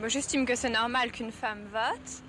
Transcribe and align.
moi, 0.00 0.08
j'estime 0.08 0.46
que 0.46 0.54
c'est 0.56 0.70
normal 0.70 1.12
qu'une 1.12 1.30
femme 1.30 1.60
vote, 1.70 2.22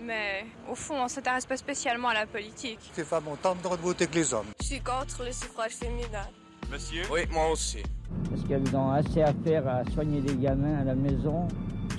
mais 0.00 0.46
au 0.70 0.74
fond, 0.74 1.04
on 1.04 1.08
s'intéresse 1.08 1.44
pas 1.44 1.58
spécialement 1.58 2.08
à 2.08 2.14
la 2.14 2.26
politique. 2.26 2.78
Les 2.96 3.04
femmes 3.04 3.28
ont 3.28 3.36
tant 3.36 3.54
de 3.54 3.60
droits 3.62 3.76
de 3.76 3.82
voter 3.82 4.06
que 4.06 4.14
les 4.14 4.32
hommes. 4.32 4.46
Je 4.60 4.66
suis 4.66 4.80
contre 4.80 5.22
le 5.22 5.30
suffrage 5.30 5.72
féminin. 5.72 6.26
Monsieur 6.72 7.02
Oui, 7.12 7.20
moi 7.30 7.50
aussi. 7.50 7.82
Parce 8.30 8.42
qu'elles 8.48 8.74
ont 8.74 8.90
assez 8.90 9.20
à 9.20 9.34
faire 9.44 9.68
à 9.68 9.84
soigner 9.92 10.22
les 10.22 10.34
gamins 10.34 10.78
à 10.80 10.84
la 10.84 10.94
maison, 10.94 11.46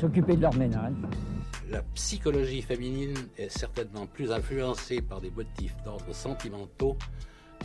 s'occuper 0.01 0.35
de 0.35 0.41
leur 0.41 0.55
ménage. 0.55 0.93
La 1.69 1.83
psychologie 1.93 2.63
féminine 2.63 3.15
est 3.37 3.55
certainement 3.55 4.07
plus 4.07 4.31
influencée 4.31 5.01
par 5.01 5.21
des 5.21 5.29
motifs 5.29 5.75
d'ordre 5.83 6.13
sentimentaux 6.13 6.97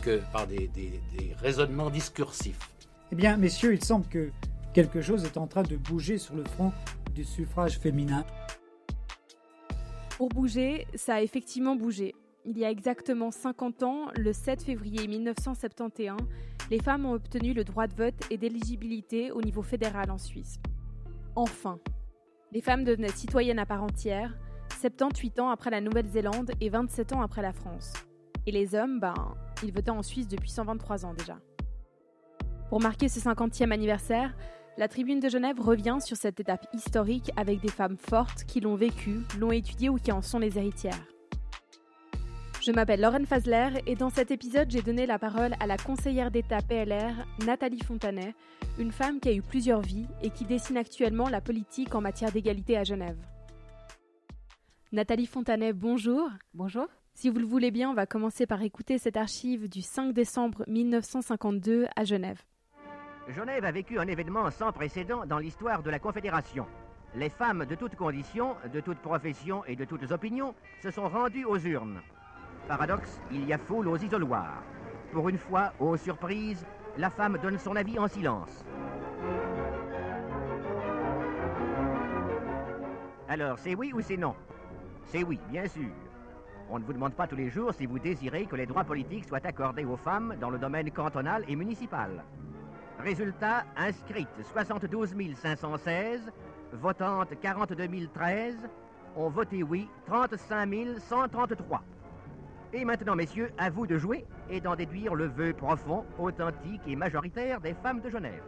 que 0.03 0.21
par 0.31 0.45
des, 0.45 0.67
des, 0.67 1.01
des 1.17 1.35
raisonnements 1.41 1.89
discursifs. 1.89 2.69
Eh 3.11 3.15
bien, 3.15 3.35
messieurs, 3.35 3.73
il 3.73 3.83
semble 3.83 4.07
que 4.07 4.29
quelque 4.73 5.01
chose 5.01 5.25
est 5.25 5.37
en 5.37 5.47
train 5.47 5.63
de 5.63 5.75
bouger 5.75 6.17
sur 6.17 6.35
le 6.35 6.43
front 6.45 6.71
du 7.11 7.23
suffrage 7.23 7.79
féminin. 7.79 8.25
Pour 10.17 10.29
bouger, 10.29 10.87
ça 10.95 11.15
a 11.15 11.21
effectivement 11.21 11.75
bougé. 11.75 12.15
Il 12.45 12.57
y 12.57 12.65
a 12.65 12.71
exactement 12.71 13.31
50 13.31 13.83
ans, 13.83 14.05
le 14.17 14.33
7 14.33 14.63
février 14.63 15.07
1971, 15.07 16.17
les 16.71 16.79
femmes 16.79 17.05
ont 17.05 17.13
obtenu 17.13 17.53
le 17.53 17.63
droit 17.63 17.87
de 17.87 17.93
vote 17.93 18.15
et 18.29 18.37
d'éligibilité 18.37 19.31
au 19.31 19.41
niveau 19.41 19.61
fédéral 19.61 20.09
en 20.09 20.17
Suisse. 20.17 20.59
Enfin, 21.35 21.79
les 22.51 22.61
femmes 22.61 22.83
devenaient 22.83 23.09
citoyennes 23.09 23.59
à 23.59 23.65
part 23.65 23.83
entière, 23.83 24.37
78 24.79 25.39
ans 25.39 25.49
après 25.49 25.69
la 25.69 25.81
Nouvelle-Zélande 25.81 26.51
et 26.59 26.69
27 26.69 27.13
ans 27.13 27.21
après 27.21 27.41
la 27.41 27.53
France. 27.53 27.93
Et 28.45 28.51
les 28.51 28.73
hommes, 28.73 28.99
ben, 28.99 29.13
ils 29.63 29.71
votaient 29.71 29.91
en 29.91 30.01
Suisse 30.01 30.27
depuis 30.27 30.49
123 30.49 31.05
ans 31.05 31.13
déjà. 31.13 31.37
Pour 32.69 32.81
marquer 32.81 33.09
ce 33.09 33.19
50e 33.19 33.71
anniversaire, 33.71 34.35
la 34.77 34.87
Tribune 34.87 35.19
de 35.19 35.29
Genève 35.29 35.59
revient 35.59 35.97
sur 35.99 36.17
cette 36.17 36.39
étape 36.39 36.65
historique 36.73 37.31
avec 37.35 37.59
des 37.59 37.69
femmes 37.69 37.97
fortes 37.97 38.45
qui 38.45 38.61
l'ont 38.61 38.75
vécue, 38.75 39.19
l'ont 39.39 39.51
étudiée 39.51 39.89
ou 39.89 39.97
qui 39.97 40.11
en 40.11 40.21
sont 40.21 40.39
les 40.39 40.57
héritières. 40.57 41.03
Je 42.61 42.71
m'appelle 42.71 43.01
Lauren 43.01 43.25
Fazler 43.25 43.69
et 43.87 43.95
dans 43.95 44.11
cet 44.11 44.29
épisode, 44.29 44.69
j'ai 44.69 44.83
donné 44.83 45.07
la 45.07 45.17
parole 45.17 45.55
à 45.59 45.65
la 45.65 45.77
conseillère 45.77 46.29
d'État 46.29 46.59
PLR, 46.61 47.25
Nathalie 47.45 47.81
Fontanet, 47.83 48.35
une 48.77 48.91
femme 48.91 49.19
qui 49.19 49.29
a 49.29 49.33
eu 49.33 49.41
plusieurs 49.41 49.81
vies 49.81 50.05
et 50.21 50.29
qui 50.29 50.45
dessine 50.45 50.77
actuellement 50.77 51.27
la 51.27 51.41
politique 51.41 51.95
en 51.95 52.01
matière 52.01 52.31
d'égalité 52.31 52.77
à 52.77 52.83
Genève. 52.83 53.17
Nathalie 54.91 55.25
Fontanet, 55.25 55.73
bonjour. 55.73 56.29
Bonjour. 56.53 56.87
Si 57.13 57.29
vous 57.29 57.39
le 57.39 57.45
voulez 57.45 57.71
bien, 57.71 57.89
on 57.89 57.95
va 57.95 58.05
commencer 58.05 58.45
par 58.45 58.61
écouter 58.61 58.97
cette 58.99 59.17
archive 59.17 59.67
du 59.67 59.81
5 59.81 60.13
décembre 60.13 60.63
1952 60.67 61.87
à 61.95 62.03
Genève. 62.03 62.41
Genève 63.27 63.65
a 63.65 63.71
vécu 63.71 63.99
un 63.99 64.07
événement 64.07 64.49
sans 64.49 64.71
précédent 64.71 65.25
dans 65.25 65.37
l'histoire 65.37 65.83
de 65.83 65.89
la 65.89 65.99
Confédération. 65.99 66.65
Les 67.13 67.29
femmes 67.29 67.65
de 67.65 67.75
toutes 67.75 67.95
conditions, 67.95 68.55
de 68.73 68.79
toutes 68.79 68.99
professions 68.99 69.63
et 69.65 69.75
de 69.75 69.85
toutes 69.85 70.11
opinions 70.11 70.55
se 70.81 70.89
sont 70.91 71.07
rendues 71.07 71.45
aux 71.45 71.59
urnes. 71.59 72.01
Paradoxe, 72.67 73.19
il 73.31 73.45
y 73.45 73.53
a 73.53 73.57
foule 73.57 73.87
aux 73.87 73.97
isoloirs. 73.97 74.63
Pour 75.11 75.29
une 75.29 75.37
fois, 75.37 75.71
aux 75.79 75.97
surprises, 75.97 76.65
la 76.97 77.09
femme 77.09 77.37
donne 77.41 77.59
son 77.59 77.75
avis 77.75 77.99
en 77.99 78.07
silence. 78.07 78.65
Alors, 83.27 83.59
c'est 83.59 83.75
oui 83.75 83.91
ou 83.93 84.01
c'est 84.01 84.17
non? 84.17 84.35
C'est 85.05 85.23
oui, 85.23 85.39
bien 85.49 85.67
sûr. 85.67 85.91
On 86.69 86.79
ne 86.79 86.83
vous 86.83 86.93
demande 86.93 87.13
pas 87.13 87.27
tous 87.27 87.35
les 87.35 87.49
jours 87.49 87.73
si 87.73 87.85
vous 87.85 87.99
désirez 87.99 88.45
que 88.45 88.55
les 88.55 88.65
droits 88.65 88.83
politiques 88.83 89.25
soient 89.25 89.45
accordés 89.45 89.85
aux 89.85 89.97
femmes 89.97 90.35
dans 90.39 90.49
le 90.49 90.57
domaine 90.57 90.89
cantonal 90.91 91.43
et 91.47 91.55
municipal. 91.55 92.23
Résultat, 93.03 93.65
inscrites 93.75 94.27
72 94.53 95.15
516, 95.35 96.31
votantes 96.73 97.29
42 97.41 97.87
013, 98.13 98.57
ont 99.15 99.29
voté 99.29 99.63
oui 99.63 99.87
35 100.05 100.99
133. 100.99 101.81
Et 102.73 102.85
maintenant, 102.85 103.15
messieurs, 103.15 103.49
à 103.57 103.71
vous 103.71 103.87
de 103.87 103.97
jouer 103.97 104.25
et 104.51 104.61
d'en 104.61 104.75
déduire 104.75 105.15
le 105.15 105.25
vœu 105.25 105.51
profond, 105.53 106.05
authentique 106.19 106.81
et 106.87 106.95
majoritaire 106.95 107.59
des 107.59 107.73
femmes 107.73 108.01
de 108.01 108.09
Genève. 108.09 108.43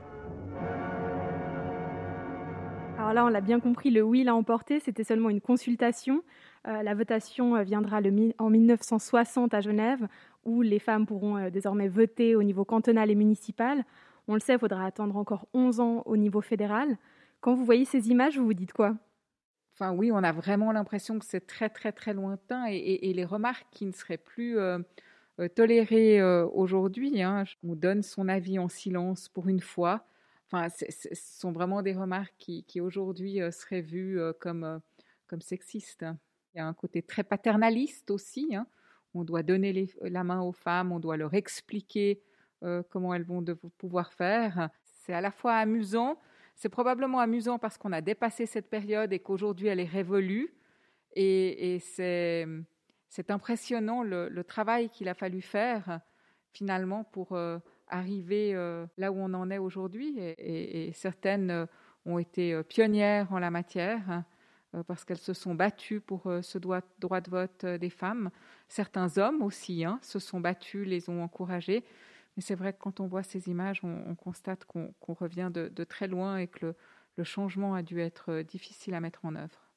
Alors 2.99 3.13
là, 3.13 3.25
on 3.25 3.29
l'a 3.29 3.41
bien 3.41 3.59
compris, 3.59 3.89
le 3.89 4.03
oui 4.03 4.23
l'a 4.23 4.35
emporté, 4.35 4.79
c'était 4.79 5.03
seulement 5.03 5.29
une 5.29 5.41
consultation. 5.41 6.23
Euh, 6.67 6.83
la 6.83 6.93
votation 6.93 7.61
viendra 7.63 8.01
le, 8.01 8.33
en 8.37 8.51
1960 8.51 9.53
à 9.55 9.61
Genève, 9.61 10.07
où 10.45 10.61
les 10.61 10.79
femmes 10.79 11.07
pourront 11.07 11.37
euh, 11.37 11.49
désormais 11.49 11.87
voter 11.87 12.35
au 12.35 12.43
niveau 12.43 12.65
cantonal 12.65 13.09
et 13.09 13.15
municipal. 13.15 13.83
On 14.27 14.33
le 14.35 14.39
sait, 14.39 14.53
il 14.53 14.59
faudra 14.59 14.85
attendre 14.85 15.17
encore 15.17 15.47
11 15.53 15.79
ans 15.79 16.03
au 16.05 16.17
niveau 16.17 16.41
fédéral. 16.41 16.97
Quand 17.41 17.55
vous 17.55 17.65
voyez 17.65 17.85
ces 17.85 18.09
images, 18.09 18.37
vous 18.37 18.45
vous 18.45 18.53
dites 18.53 18.73
quoi? 18.73 18.95
Enfin 19.73 19.91
oui, 19.91 20.11
on 20.11 20.23
a 20.23 20.31
vraiment 20.31 20.71
l'impression 20.71 21.19
que 21.19 21.25
c'est 21.25 21.47
très 21.47 21.69
très 21.69 21.91
très 21.91 22.13
lointain 22.13 22.65
et, 22.69 23.11
les 23.11 23.25
remarques 23.25 23.67
qui 23.71 23.85
ne 23.85 23.91
seraient 23.91 24.17
plus 24.17 24.57
euh, 24.59 24.79
tolérées 25.55 26.21
euh, 26.21 26.45
aujourd'hui. 26.45 27.21
Hein, 27.21 27.43
on 27.63 27.75
donne 27.75 28.03
son 28.03 28.29
avis 28.29 28.59
en 28.59 28.69
silence 28.69 29.29
pour 29.29 29.49
une 29.49 29.59
fois. 29.59 30.05
Enfin, 30.51 30.69
ce 30.69 31.09
sont 31.13 31.51
vraiment 31.51 31.81
des 31.81 31.93
remarques 31.93 32.35
qui, 32.37 32.79
aujourd'hui 32.79 33.41
euh, 33.41 33.49
seraient 33.49 33.81
vues 33.81 34.19
comme, 34.39 34.79
comme 35.27 35.41
sexistes. 35.41 36.05
Il 36.53 36.59
y 36.59 36.61
a 36.61 36.67
un 36.67 36.73
côté 36.73 37.01
très 37.01 37.23
paternaliste 37.23 38.11
aussi. 38.11 38.55
Hein. 38.55 38.67
On 39.15 39.23
doit 39.23 39.41
donner 39.41 39.89
la 40.01 40.23
main 40.23 40.41
aux 40.41 40.51
femmes, 40.51 40.91
on 40.91 40.99
doit 40.99 41.17
leur 41.17 41.33
expliquer 41.33 42.21
comment 42.89 43.13
elles 43.13 43.23
vont 43.23 43.41
de 43.41 43.53
pouvoir 43.53 44.13
faire. 44.13 44.69
C'est 44.83 45.13
à 45.13 45.21
la 45.21 45.31
fois 45.31 45.55
amusant, 45.55 46.17
c'est 46.55 46.69
probablement 46.69 47.19
amusant 47.19 47.59
parce 47.59 47.77
qu'on 47.77 47.91
a 47.91 48.01
dépassé 48.01 48.45
cette 48.45 48.69
période 48.69 49.11
et 49.11 49.19
qu'aujourd'hui 49.19 49.67
elle 49.67 49.79
est 49.79 49.85
révolue. 49.85 50.53
Et, 51.15 51.79
c'est, 51.79 52.47
impressionnant 53.29 54.03
le, 54.03 54.43
travail 54.43 54.89
qu'il 54.89 55.07
a 55.09 55.13
fallu 55.13 55.41
faire 55.41 55.99
finalement 56.51 57.03
pour 57.03 57.33
euh, 57.33 57.59
arriver 57.87 58.53
euh, 58.53 58.85
là 58.97 59.11
où 59.11 59.17
on 59.17 59.33
en 59.33 59.49
est 59.49 59.57
aujourd'hui. 59.57 60.19
Et, 60.19 60.91
certaines 60.93 61.51
euh, 61.51 61.65
ont 62.05 62.19
été 62.19 62.61
pionnières 62.63 63.31
en 63.31 63.39
la 63.39 63.51
matière 63.51 64.01
hein, 64.09 64.25
parce 64.87 65.05
qu'elles 65.05 65.17
se 65.17 65.33
sont 65.33 65.55
battues 65.55 66.01
pour 66.01 66.23
ce 66.41 66.57
droit, 66.57 66.81
droit 66.99 67.21
de 67.21 67.29
vote 67.29 67.65
des 67.65 67.89
femmes. 67.89 68.29
Certains 68.67 69.17
hommes 69.17 69.41
aussi 69.41 69.85
hein, 69.85 69.99
se 70.01 70.19
sont 70.19 70.39
battus, 70.39 70.85
les 70.85 71.09
ont 71.09 71.23
encouragés. 71.23 71.83
Mais 72.35 72.41
c'est 72.41 72.55
vrai 72.55 72.73
que 72.73 72.79
quand 72.79 72.99
on 72.99 73.07
voit 73.07 73.23
ces 73.23 73.49
images, 73.49 73.81
on, 73.83 74.03
on 74.07 74.15
constate 74.15 74.65
qu'on 74.65 74.93
qu 74.99 75.11
revient 75.11 75.51
de, 75.53 75.83
très 75.83 76.07
loin 76.07 76.37
et 76.37 76.47
que 76.47 76.67
le, 76.67 76.75
le, 77.17 77.23
changement 77.23 77.75
a 77.75 77.83
dû 77.83 77.99
être 77.99 78.41
difficile 78.41 78.93
à 78.95 78.99
mettre 78.99 79.25
en 79.25 79.35
œuvre. 79.35 79.71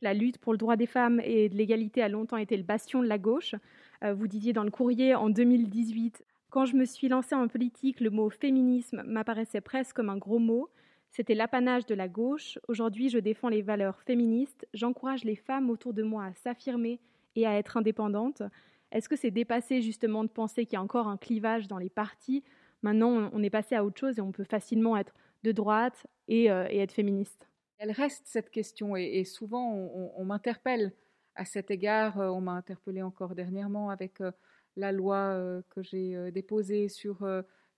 La 0.00 0.14
lutte 0.14 0.38
pour 0.38 0.52
le 0.52 0.58
droit 0.58 0.76
des 0.76 0.86
femmes 0.86 1.20
et 1.24 1.48
de 1.48 1.56
l'égalité 1.56 2.02
a 2.02 2.08
longtemps 2.08 2.36
été 2.36 2.56
le 2.56 2.62
bastion 2.62 3.02
de 3.02 3.08
la 3.08 3.18
gauche. 3.18 3.56
Euh, 4.04 4.14
vous 4.14 4.28
disiez 4.28 4.52
dans 4.52 4.62
le 4.62 4.70
courrier 4.70 5.14
en 5.16 5.28
2018, 5.28 6.24
quand 6.50 6.64
je 6.64 6.76
me 6.76 6.84
suis 6.84 7.08
lancée 7.08 7.34
en 7.34 7.46
politique, 7.46 8.00
le 8.00 8.10
mot 8.10 8.30
féminisme 8.30 9.02
m'apparaissait 9.02 9.60
presque 9.60 9.96
comme 9.96 10.08
un 10.08 10.16
gros 10.16 10.38
mot. 10.38 10.70
C'était 11.10 11.34
l'apanage 11.34 11.84
de 11.86 11.94
la 11.94 12.08
gauche. 12.08 12.58
Aujourd'hui, 12.68 13.10
je 13.10 13.18
défends 13.18 13.48
les 13.48 13.60
valeurs 13.60 14.00
féministes. 14.02 14.66
J'encourage 14.72 15.24
les 15.24 15.36
femmes 15.36 15.68
autour 15.68 15.92
de 15.92 16.02
moi 16.02 16.24
à 16.24 16.34
s'affirmer 16.34 17.00
et 17.34 17.46
à 17.46 17.58
être 17.58 17.76
indépendantes. 17.76 18.42
Est-ce 18.90 19.08
que 19.08 19.16
c'est 19.16 19.30
dépassé 19.30 19.82
justement 19.82 20.24
de 20.24 20.28
penser 20.28 20.64
qu'il 20.64 20.74
y 20.74 20.76
a 20.76 20.82
encore 20.82 21.08
un 21.08 21.16
clivage 21.16 21.68
dans 21.68 21.78
les 21.78 21.90
partis? 21.90 22.42
Maintenant, 22.82 23.30
on 23.32 23.42
est 23.42 23.50
passé 23.50 23.74
à 23.74 23.84
autre 23.84 23.98
chose 23.98 24.18
et 24.18 24.22
on 24.22 24.32
peut 24.32 24.44
facilement 24.44 24.96
être 24.96 25.14
de 25.42 25.52
droite 25.52 26.06
et, 26.28 26.50
euh, 26.50 26.64
être 26.68 26.92
féministe. 26.92 27.48
Elle 27.78 27.90
reste 27.92 28.26
cette 28.26 28.50
question 28.50 28.96
et, 28.96 29.24
souvent 29.24 29.72
on, 29.72 30.24
m'interpelle 30.24 30.92
à 31.34 31.44
cet 31.44 31.70
égard. 31.70 32.18
Euh, 32.18 32.28
on 32.28 32.40
m'a 32.40 32.52
interpellé 32.52 33.02
encore 33.02 33.34
dernièrement 33.34 33.90
avec 33.90 34.20
euh, 34.20 34.32
la 34.76 34.90
loi 34.92 35.62
que 35.70 35.82
j'ai 35.82 36.30
déposée 36.30 36.88
sur 36.88 37.26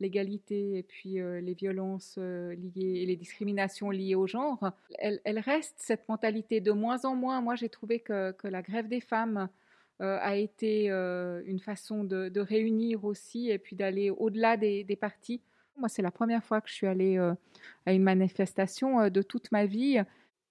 l'égalité 0.01 0.77
et 0.77 0.83
puis 0.83 1.15
les 1.15 1.55
violences 1.55 2.19
liées 2.19 3.01
et 3.01 3.07
les 3.07 3.17
discriminations 3.17 3.89
liées 3.89 4.15
au 4.15 4.27
genre. 4.27 4.71
Elle, 4.99 5.39
reste 5.39 5.77
cette 5.79 6.07
mentalité 6.11 6.61
de 6.61 6.73
moins 6.73 7.07
en 7.07 7.15
moins. 7.15 7.41
Moi, 7.41 7.55
j'ai 7.55 7.71
trouvé 7.71 8.01
que, 8.01 8.35
la 8.45 8.61
grève 8.61 8.87
des 8.87 9.01
femmes 9.01 9.49
a 10.01 10.37
été 10.37 10.91
euh, 10.91 11.43
une 11.45 11.61
façon 11.61 12.05
de, 12.05 12.41
réunir 12.41 13.05
aussi 13.05 13.51
et 13.51 13.59
puis 13.59 13.77
d'aller 13.77 14.11
au-delà 14.11 14.57
des, 14.57 14.99
partis. 14.99 15.43
Moi, 15.77 15.89
c'est 15.89 16.03
la 16.03 16.11
première 16.11 16.43
fois 16.43 16.61
que 16.61 16.69
je 16.69 16.75
suis 16.75 16.87
allée 16.87 17.19
euh, 17.19 17.35
à 17.85 17.93
une 17.93 18.03
manifestation 18.03 19.09
de 19.11 19.23
toute 19.23 19.53
ma 19.53 19.67
vie. 19.67 20.03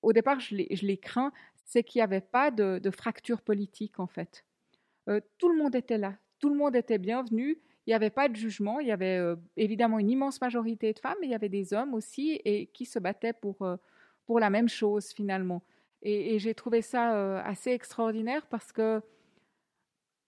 Au 0.01 0.13
départ, 0.13 0.40
je 0.40 0.56
les 0.56 0.98
crains, 0.98 1.31
c'est 1.66 1.84
qu'il 1.84 2.00
n'y 2.00 2.04
avait 2.04 2.22
pas 2.22 2.51
de, 2.51 2.92
fracture 2.92 3.42
politique 3.42 4.00
en 4.00 4.07
fait. 4.07 4.46
tout 5.38 5.50
le 5.50 5.57
monde 5.57 5.75
était 5.75 5.98
là, 5.98 6.16
tout 6.40 6.50
le 6.50 6.56
monde 6.56 6.75
était 6.75 7.00
bienvenu. 7.00 7.60
Il 7.88 7.90
n'y 7.90 7.96
avait 7.96 8.12
pas 8.12 8.30
de 8.30 8.36
jugement. 8.36 8.80
Il 8.80 8.88
y 8.88 8.92
avait 8.92 9.19
évidemment 9.57 9.98
une 9.98 10.12
immense 10.12 10.40
majorité 10.42 10.94
de 10.94 11.00
femmes, 11.00 11.18
mais 11.22 11.28
il 11.28 11.31
y 11.31 11.36
avait 11.36 11.50
des 11.50 11.74
hommes 11.74 11.96
aussi 11.96 12.40
et 12.46 12.68
qui 12.68 12.86
se 12.86 13.00
battaient 13.00 13.34
pour, 13.34 13.68
pour 14.28 14.40
la 14.40 14.51
même 14.51 14.69
chose 14.69 15.07
finalement. 15.07 15.63
Et 16.04 16.38
j'ai 16.38 16.54
trouvé 16.54 16.84
ça 16.84 17.42
assez 17.42 17.72
extraordinaire 17.72 18.46
parce 18.48 18.72
que 18.72 19.01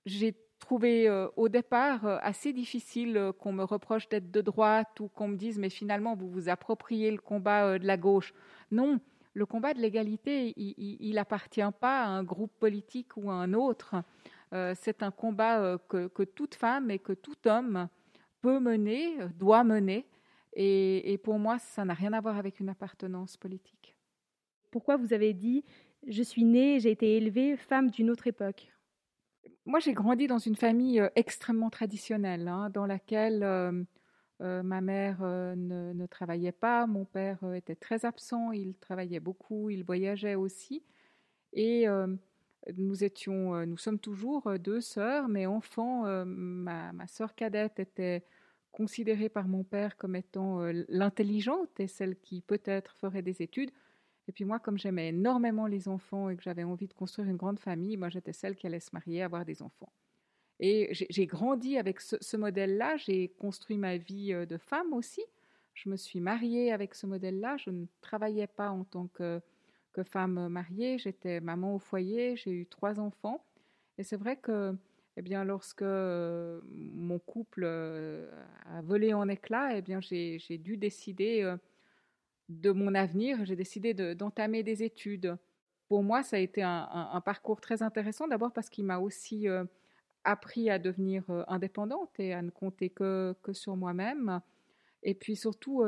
j'ai 0.06 0.36
trouvé 0.60 1.10
euh, 1.10 1.28
au 1.36 1.50
départ 1.50 2.06
euh, 2.06 2.18
assez 2.22 2.54
difficile 2.54 3.18
euh, 3.18 3.32
qu'on 3.34 3.52
me 3.52 3.64
reproche 3.64 4.08
d'être 4.08 4.32
de 4.32 4.42
droite 4.42 5.00
ou 5.00 5.10
qu'on 5.10 5.28
me 5.28 5.36
dise 5.36 5.60
mais 5.60 5.70
finalement 5.70 6.16
vous 6.16 6.30
vous 6.30 6.48
appropriez 6.48 7.12
le 7.12 7.18
combat 7.18 7.78
de 7.78 7.86
la 7.86 7.98
gauche. 7.98 8.34
Non, 8.72 9.00
le 9.34 9.46
combat 9.46 9.74
de 9.74 9.80
l'égalité, 9.80 10.54
il 10.58 11.14
n'appartient 11.14 11.62
pas 11.80 12.04
à 12.04 12.08
un 12.08 12.24
groupe 12.24 12.52
politique 12.60 13.16
ou 13.16 13.30
à 13.30 13.34
un 13.34 13.54
autre. 13.54 13.96
C'est 14.76 15.04
un 15.04 15.12
combat 15.12 15.78
que, 15.88 16.24
toute 16.24 16.56
femme 16.56 16.92
et 16.92 17.00
que 17.00 17.14
tout 17.14 17.48
homme 17.48 17.88
peut 18.42 18.60
mener, 18.60 19.16
doit 19.38 19.64
mener. 19.64 20.06
Et, 20.54 21.18
pour 21.24 21.40
moi, 21.40 21.60
ça 21.60 21.86
n'a 21.86 21.94
rien 21.94 22.12
à 22.12 22.20
voir 22.20 22.38
avec 22.38 22.60
une 22.60 22.68
appartenance 22.68 23.38
politique. 23.38 23.96
Pourquoi 24.70 24.98
vous 24.98 25.14
avez 25.14 25.34
dit 25.34 25.64
je 26.06 26.24
suis 26.24 26.44
née, 26.44 26.82
j'ai 26.82 26.92
été 26.92 27.16
élevée 27.16 27.56
femme 27.56 27.90
d'une 27.90 28.10
autre 28.10 28.28
époque? 28.28 28.70
Moi, 29.66 29.80
j'ai 29.80 29.94
grandi 29.94 30.28
dans 30.28 30.40
une 30.40 30.56
famille 30.56 31.02
extrêmement 31.16 31.70
traditionnelle, 31.70 32.48
hein, 32.48 32.70
dans 32.72 32.86
laquelle 32.86 33.42
ma 34.40 34.82
mère 34.82 35.22
ne, 35.22 36.06
travaillait 36.08 36.52
pas, 36.52 36.88
mon 36.88 37.06
père 37.06 37.38
était 37.54 37.76
très 37.76 38.06
absent, 38.06 38.52
il 38.52 38.74
travaillait 38.76 39.20
beaucoup, 39.20 39.70
il 39.70 39.84
voyageait 39.84 40.36
aussi. 40.36 40.84
Et 41.54 41.86
nous 42.76 43.04
étions, 43.04 43.66
nous 43.68 43.78
sommes 43.78 44.00
toujours 44.00 44.52
deux 44.58 44.82
sœurs, 44.82 45.28
mais 45.28 45.46
enfants, 45.46 46.06
ma, 46.26 46.92
ma 46.92 47.08
sœur 47.08 47.36
cadette 47.36 47.80
était 47.80 48.24
considérée 48.72 49.30
par 49.30 49.48
mon 49.48 49.64
père 49.64 49.96
comme 49.96 50.16
étant 50.16 50.62
l'intelligente 50.90 51.80
et 51.80 51.88
celle 51.88 52.16
qui 52.16 52.42
peut-être 52.42 52.96
ferait 52.96 53.22
des 53.22 53.44
études. 53.44 53.72
Et 54.28 54.32
puis 54.32 54.46
moi, 54.46 54.60
comme 54.60 54.78
j'aimais 54.78 55.10
énormément 55.10 55.68
les 55.68 55.88
enfants 55.88 56.30
et 56.30 56.38
que 56.38 56.44
j'avais 56.44 56.64
envie 56.64 56.88
de 56.88 56.94
construire 56.94 57.28
une 57.30 57.38
grande 57.38 57.60
famille, 57.60 57.98
moi 57.98 58.10
j'étais 58.10 58.34
celle 58.34 58.56
qui 58.56 58.68
allait 58.68 58.80
se 58.80 58.92
marier, 58.94 59.24
avoir 59.24 59.46
des 59.46 59.62
enfants. 59.62 59.92
Et 60.60 60.90
j'ai 60.92 61.26
grandi 61.26 61.78
avec 61.78 62.00
ce, 62.00 62.38
modèle-là, 62.38 62.96
j'ai 62.98 63.30
construit 63.30 63.78
ma 63.78 63.98
vie 63.98 64.32
de 64.46 64.58
femme 64.58 64.94
aussi. 64.94 65.24
Je 65.74 65.90
me 65.90 65.98
suis 65.98 66.20
mariée 66.20 66.72
avec 66.72 66.94
ce 66.94 67.08
modèle-là, 67.08 67.58
je 67.58 67.72
ne 67.72 67.86
travaillais 68.02 68.46
pas 68.46 68.70
en 68.70 68.84
tant 68.84 69.08
que 69.08 69.42
femme 70.04 70.48
mariée, 70.50 71.00
j'étais 71.00 71.42
maman 71.42 71.76
au 71.76 71.80
foyer, 71.80 72.36
j'ai 72.36 72.52
eu 72.52 72.66
trois 72.68 73.00
enfants. 73.00 73.44
Et 73.98 74.04
c'est 74.04 74.18
vrai 74.18 74.38
que, 74.38 74.76
eh 75.18 75.22
bien, 75.22 75.44
lorsque 75.44 75.82
euh, 75.82 76.62
mon 76.72 77.20
couple 77.20 77.64
euh, 77.66 78.28
a 78.66 78.82
volé 78.82 79.14
en 79.14 79.28
éclats, 79.28 79.78
eh 79.78 79.84
j'ai 80.02 80.58
dû 80.58 80.78
décider 80.78 81.44
euh, 81.44 81.58
de 82.52 82.72
mon 82.72 82.96
avenir. 82.96 83.46
J'ai 83.46 83.56
décidé 83.56 83.94
d'entamer 84.16 84.64
des 84.64 84.84
études. 84.84 85.38
Pour 85.88 86.04
moi, 86.04 86.24
ça 86.24 86.38
a 86.38 86.40
été 86.40 86.62
un, 86.64 87.22
parcours 87.26 87.60
très 87.60 87.82
intéressant, 87.82 88.28
d'abord 88.28 88.54
parce 88.54 88.70
qu'il 88.70 88.86
m'a 88.86 89.00
aussi 89.00 89.48
appris 90.24 90.70
à 90.70 90.80
devenir 90.80 91.24
indépendante 91.48 92.18
et 92.20 92.34
à 92.34 92.42
ne 92.42 92.50
compter 92.50 92.90
que, 92.90 93.36
que 93.42 93.52
sur 93.52 93.76
moi-même. 93.76 94.42
Et 95.04 95.14
puis 95.14 95.36
surtout, 95.36 95.84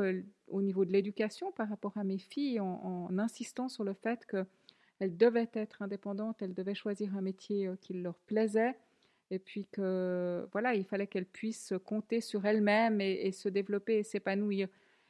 au 0.48 0.62
niveau 0.62 0.84
de 0.84 0.92
l'éducation 0.92 1.52
par 1.52 1.68
rapport 1.68 1.96
à 1.96 2.04
mes 2.04 2.18
filles 2.18 2.60
en, 2.60 3.16
insistant 3.18 3.68
sur 3.68 3.84
le 3.84 3.94
fait 3.94 4.26
qu'elles 4.26 5.16
devaient 5.16 5.50
être 5.54 5.82
indépendantes, 5.82 6.42
elles 6.42 6.54
devaient 6.54 6.74
choisir 6.74 7.16
un 7.16 7.20
métier 7.20 7.66
euh, 7.66 7.76
qui 7.80 7.94
leur 7.94 8.18
plaisait 8.26 8.76
et 9.30 9.38
puis 9.38 9.66
que 9.70 10.46
voilà, 10.52 10.74
il 10.74 10.84
fallait 10.84 11.06
qu'elles 11.06 11.26
puissent 11.26 11.74
compter 11.84 12.20
sur 12.20 12.44
elles-mêmes 12.44 13.00
et, 13.00 13.32
se 13.32 13.48
développer 13.48 13.98
et 13.98 14.02
s'épanouir. 14.02 14.68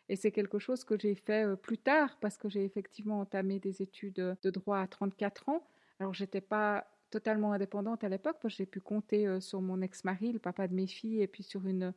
Et 0.09 0.17
c'est 0.17 0.33
quelque 0.33 0.59
chose 0.59 0.85
que 0.85 0.99
j'ai 0.99 1.15
fait 1.15 1.57
plus 1.57 1.79
tard 1.79 2.19
parce 2.21 2.37
que 2.37 2.49
j'ai 2.49 2.65
effectivement 2.65 3.21
entamé 3.21 3.59
des 3.59 3.83
études 3.83 4.37
de 4.43 4.51
droit 4.51 4.79
à 4.79 4.87
34 4.87 5.49
ans. 5.49 5.67
Alors 5.99 6.13
j'étais 6.13 6.41
pas 6.41 6.87
totalement 7.11 7.53
indépendante 7.53 8.05
à 8.05 8.09
l'époque 8.09 8.37
parce 8.43 8.55
que 8.55 8.59
j'ai 8.59 8.67
pu 8.67 8.81
compter 8.81 9.41
sur 9.41 9.63
mon 9.63 9.81
ex-mari, 9.81 10.33
le 10.33 10.39
papa 10.39 10.69
de 10.69 10.75
mes 10.75 10.87
filles, 10.87 11.23
et 11.23 11.27
puis 11.27 11.43
sur 11.43 11.67
une 11.67 11.95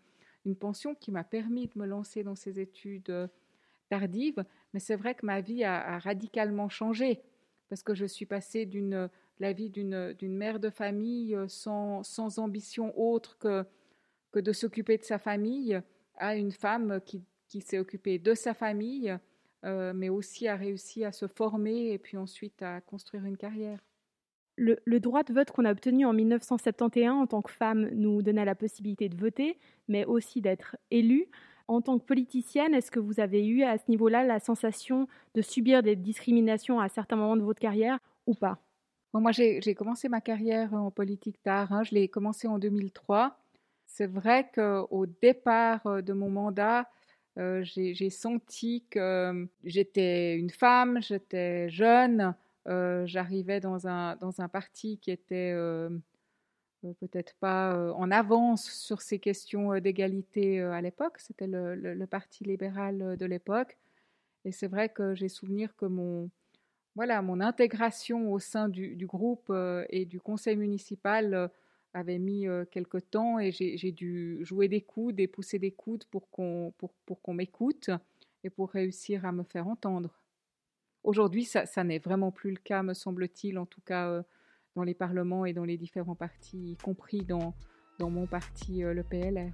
une 0.48 0.56
pension 0.56 0.96
qui 0.96 1.12
m'a 1.12 1.24
permis 1.24 1.68
de 1.68 1.78
me 1.78 1.86
lancer 1.86 2.24
dans 2.24 2.36
ces 2.36 2.60
études 2.60 3.30
tardives. 3.90 4.44
Mais 4.74 4.80
c'est 4.80 4.96
vrai 4.96 5.14
que 5.14 5.26
ma 5.26 5.42
vie 5.42 5.64
a, 5.64 6.00
radicalement 6.00 6.70
changé 6.70 7.22
parce 7.70 7.84
que 7.84 7.94
je 7.94 8.06
suis 8.06 8.26
passée 8.26 8.66
d'une 8.66 9.10
la 9.40 9.54
vie 9.54 9.70
d'une 9.70 10.16
mère 10.36 10.60
de 10.60 10.72
famille 10.72 11.38
sans, 11.48 12.02
sans 12.02 12.40
ambition 12.40 12.98
autre 13.00 13.38
que, 13.38 13.64
que 14.32 14.40
de 14.40 14.52
s'occuper 14.52 14.98
de 14.98 15.04
sa 15.04 15.20
famille 15.20 15.80
à 16.16 16.36
une 16.36 16.52
femme 16.52 17.00
qui, 17.06 17.22
qui 17.48 17.62
s'est 17.62 17.80
occupée 17.80 18.20
de 18.20 18.34
sa 18.34 18.54
famille, 18.54 19.18
euh, 19.66 19.94
mais 19.94 20.10
aussi 20.10 20.48
a 20.48 20.56
réussi 20.56 21.04
à 21.04 21.12
se 21.12 21.28
former 21.28 21.92
et 21.92 21.98
puis 21.98 22.18
ensuite 22.18 22.62
à 22.62 22.82
construire 22.82 23.26
une 23.26 23.38
carrière. 23.38 23.80
Le, 24.60 25.00
droit 25.00 25.24
de 25.24 25.34
vote 25.34 25.52
qu'on 25.52 25.66
a 25.66 25.72
obtenu 25.72 26.06
en 26.06 26.14
1971 26.14 27.12
en 27.12 27.28
tant 27.28 27.44
que 27.44 27.52
femme 27.52 27.90
nous 27.94 28.24
donnait 28.24 28.44
la 28.44 28.56
possibilité 28.56 29.08
de 29.08 29.16
voter, 29.16 29.60
mais 29.88 30.04
aussi 30.06 30.42
d'être 30.42 30.78
élue. 30.90 31.28
En 31.68 31.82
tant 31.82 32.00
que 32.00 32.06
politicienne, 32.06 32.74
est-ce 32.74 32.90
que 32.90 33.00
vous 33.00 33.20
avez 33.20 33.46
eu 33.46 33.62
à 33.62 33.78
ce 33.78 33.84
niveau-là 33.90 34.24
la 34.24 34.40
sensation 34.40 35.08
de 35.36 35.44
subir 35.44 35.84
des 35.84 35.96
discriminations 35.96 36.80
à 36.80 36.90
certains 36.90 37.18
moments 37.18 37.38
de 37.38 37.44
votre 37.44 37.60
carrière 37.60 38.00
ou 38.26 38.34
pas? 38.34 38.58
Moi, 39.14 39.32
j'ai 39.32 39.76
commencé 39.76 40.10
ma 40.10 40.22
carrière 40.22 40.74
en 40.74 40.92
politique 40.92 41.42
tard. 41.44 41.72
Hein. 41.72 41.84
Je 41.84 41.94
l'ai 41.94 42.08
commencé 42.08 42.48
en 42.48 42.60
2003. 42.60 43.38
C'est 43.86 44.08
vrai 44.08 44.50
qu'au 44.54 45.06
départ 45.22 45.86
euh, 45.88 46.02
de 46.02 46.14
mon 46.14 46.30
mandat, 46.30 46.90
euh, 47.38 47.64
j'ai 47.64 48.10
senti 48.10 48.84
que 48.90 49.48
j'étais 49.64 50.36
une 50.36 50.50
femme, 50.50 51.02
j'étais 51.02 51.70
jeune, 51.70 52.34
euh, 52.68 53.06
j'arrivais 53.06 53.60
dans 53.60 53.88
un, 53.88 54.16
dans 54.16 54.42
un 54.42 54.48
parti 54.48 54.98
qui 54.98 55.12
était 55.12 55.52
euh, 55.54 55.90
peut-être 57.00 57.36
pas 57.40 57.94
en 57.94 58.10
avance 58.10 58.72
sur 58.72 59.02
ces 59.02 59.20
questions 59.20 59.78
d'égalité 59.80 60.62
à 60.62 60.82
l'époque. 60.82 61.20
C'était 61.20 61.48
le, 61.48 61.76
le, 61.76 62.08
Parti 62.08 62.44
libéral 62.44 63.18
de 63.18 63.26
l'époque. 63.26 63.78
Et 64.44 64.52
c'est 64.52 64.68
vrai 64.68 64.90
que 64.90 65.14
j'ai 65.14 65.30
souvenir 65.30 65.76
que 65.76 65.86
mon, 65.86 66.32
voilà, 66.96 67.22
mon 67.22 67.40
intégration 67.40 68.32
au 68.32 68.40
sein 68.40 68.68
du, 68.68 68.96
du 68.96 69.06
groupe 69.06 69.54
et 69.90 70.06
du 70.06 70.20
conseil 70.20 70.56
municipal 70.56 71.52
avait 71.94 72.20
mis 72.20 72.46
quelque 72.72 72.98
temps 72.98 73.40
et 73.40 73.52
j'ai 73.52 73.92
dû 73.92 74.40
jouer 74.42 74.68
des 74.68 74.82
coudes 74.82 75.20
et 75.20 75.28
pousser 75.28 75.58
des 75.60 75.72
coudes 75.72 76.06
pour 76.06 76.30
qu'on 76.30 76.74
pour, 76.78 77.22
qu'on 77.22 77.34
m'écoute 77.34 77.90
et 78.44 78.50
pour 78.50 78.70
réussir 78.70 79.26
à 79.26 79.32
me 79.32 79.44
faire 79.44 79.68
entendre. 79.68 80.22
Aujourd'hui, 81.04 81.46
ça, 81.46 81.66
n'est 81.84 82.00
vraiment 82.00 82.32
plus 82.32 82.52
le 82.52 82.58
cas, 82.58 82.84
me 82.84 82.94
semble-t-il, 82.94 83.58
en 83.58 83.66
tout 83.66 83.82
cas 83.82 84.10
euh, 84.10 84.24
dans 84.76 84.84
les 84.84 84.94
parlements 84.94 85.46
et 85.46 85.54
dans 85.54 85.64
les 85.64 85.78
différents 85.78 86.16
partis, 86.16 86.72
y 86.72 86.78
compris 86.78 87.22
dans, 87.22 87.56
dans 87.98 88.10
mon 88.10 88.28
parti, 88.28 88.84
euh, 88.84 88.94
le 88.94 89.04
PLR. 89.04 89.54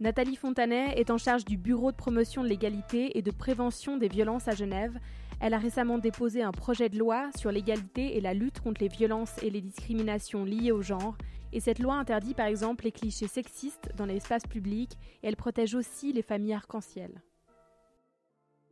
Nathalie 0.00 0.36
Fontanet 0.36 0.92
est 0.96 1.10
en 1.10 1.18
charge 1.18 1.44
du 1.44 1.56
Bureau 1.56 1.90
de 1.90 1.96
promotion 1.96 2.42
de 2.42 2.48
l'égalité 2.48 3.16
et 3.16 3.22
de 3.22 3.30
prévention 3.30 3.96
des 3.96 4.08
violences 4.08 4.46
à 4.46 4.54
Genève. 4.54 4.98
Elle 5.40 5.54
a 5.54 5.58
récemment 5.58 5.98
déposé 5.98 6.42
un 6.42 6.52
projet 6.52 6.88
de 6.88 6.98
loi 6.98 7.30
sur 7.36 7.50
l'égalité 7.50 8.16
et 8.16 8.20
la 8.20 8.34
lutte 8.34 8.60
contre 8.60 8.82
les 8.82 8.88
violences 8.88 9.42
et 9.42 9.50
les 9.50 9.60
discriminations 9.60 10.44
liées 10.44 10.70
au 10.70 10.82
genre. 10.82 11.16
Et 11.52 11.60
cette 11.60 11.78
loi 11.78 11.94
interdit 11.94 12.34
par 12.34 12.46
exemple 12.46 12.84
les 12.84 12.92
clichés 12.92 13.26
sexistes 13.26 13.90
dans 13.96 14.04
l'espace 14.04 14.42
public 14.42 14.98
et 15.22 15.28
elle 15.28 15.36
protège 15.36 15.74
aussi 15.74 16.12
les 16.12 16.22
familles 16.22 16.52
arc-en-ciel. 16.52 17.22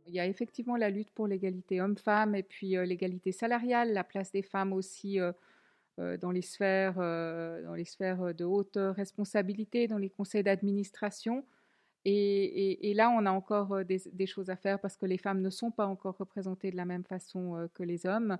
Il 0.07 0.13
y 0.13 0.19
a 0.19 0.27
effectivement 0.27 0.77
la 0.77 0.89
lutte 0.89 1.11
pour 1.11 1.27
l'égalité 1.27 1.81
homme-femme 1.81 2.35
et 2.35 2.43
puis 2.43 2.77
euh, 2.77 2.85
l'égalité 2.85 3.31
salariale, 3.31 3.93
la 3.93 4.03
place 4.03 4.31
des 4.31 4.43
femmes 4.43 4.73
aussi 4.73 5.19
euh, 5.19 5.33
euh, 5.99 6.17
dans, 6.17 6.31
les 6.31 6.43
sphères, 6.43 6.95
dans 6.95 7.73
les 7.75 7.85
sphères 7.85 8.33
de 8.33 8.45
haute 8.45 8.77
responsabilité, 8.77 9.87
dans 9.87 9.97
les 9.97 10.09
conseils 10.09 10.43
d'administration. 10.43 11.45
Et, 12.05 12.93
là, 12.95 13.09
on 13.09 13.25
a 13.25 13.31
encore 13.31 13.83
des, 13.83 14.25
choses 14.27 14.49
à 14.49 14.55
faire 14.55 14.79
parce 14.79 14.95
que 14.95 15.05
les 15.05 15.17
femmes 15.17 15.41
ne 15.41 15.49
sont 15.49 15.71
pas 15.71 15.87
encore 15.87 16.15
représentées 16.17 16.71
de 16.71 16.77
la 16.77 16.85
même 16.85 17.03
façon 17.03 17.67
que 17.73 17.83
les 17.83 18.05
hommes. 18.05 18.37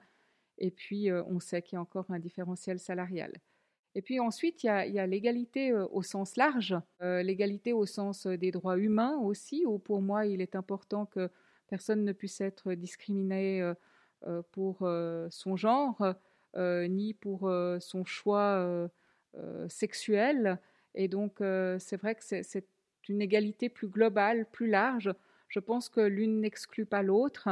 Et 0.58 0.72
puis, 0.72 1.12
on 1.12 1.41
sait 1.41 1.62
qu'il 1.62 1.75
y 1.75 1.77
a 1.77 1.82
encore 1.82 2.06
un 2.10 2.20
différentiel 2.20 2.79
salarial. 2.79 3.34
Et 3.97 4.03
puis 4.03 4.19
ensuite, 4.19 4.63
il 4.63 4.67
y 4.67 4.99
a, 4.99 5.07
l'égalité 5.07 5.73
au 5.73 6.03
sens 6.03 6.37
large, 6.37 6.75
l'égalité 7.01 7.73
au 7.73 7.87
sens 7.87 8.27
des 8.27 8.51
droits 8.51 8.77
humains 8.77 9.17
aussi, 9.17 9.65
où 9.65 9.79
pour 9.79 10.03
moi, 10.03 10.27
il 10.27 10.39
est 10.39 10.55
important 10.55 11.07
que 11.07 11.31
personne 11.67 12.03
ne 12.03 12.13
puisse 12.13 12.41
être 12.41 12.73
discriminé 12.73 13.61
euh, 13.61 13.73
euh, 14.25 14.41
pour 14.51 14.79
euh, 14.81 15.27
son 15.29 15.55
genre, 15.55 16.15
ni 16.55 17.13
pour 17.13 17.51
son 17.79 18.03
choix 18.03 18.89
sexuel. 19.67 20.59
Et 20.95 21.07
donc, 21.07 21.35
c'est 21.39 21.97
vrai 21.97 22.15
que 22.15 22.23
c'est 22.23 22.65
une 23.09 23.21
égalité 23.21 23.69
plus 23.69 23.87
globale, 23.87 24.47
plus 24.51 24.67
large. 24.67 25.13
Je 25.49 25.59
pense 25.59 25.87
que 25.87 26.01
l'une 26.01 26.41
n'exclut 26.41 26.87
pas 26.87 27.03
l'autre 27.03 27.47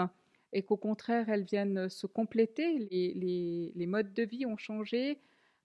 et 0.53 0.63
qu'au 0.63 0.77
contraire, 0.77 1.29
elles 1.29 1.43
viennent 1.43 1.87
se 1.87 2.07
compléter. 2.07 2.79
Les, 2.89 3.85
modes 3.85 4.11
de 4.13 4.23
vie 4.23 4.47
ont 4.47 4.57
changé, 4.57 5.19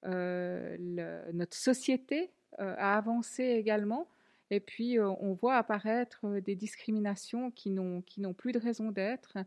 notre 0.05 1.57
société 1.57 2.31
a 2.59 2.97
avancé 2.97 3.45
également. 3.45 4.09
Et 4.51 4.61
puis, 4.61 4.99
euh, 4.99 5.09
on 5.21 5.33
voit 5.33 5.57
apparaître 5.57 6.21
euh, 6.25 6.41
des 6.41 6.57
discriminations 6.57 7.51
qui 7.53 7.71
n'ont 7.71 8.35
plus 8.37 8.53
de 8.53 8.59
raison 8.59 8.91
d'être. 8.91 9.39